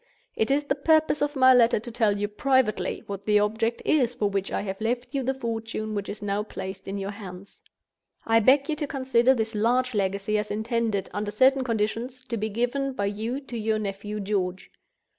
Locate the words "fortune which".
5.35-6.09